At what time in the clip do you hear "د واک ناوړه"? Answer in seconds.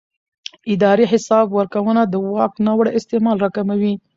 2.07-2.91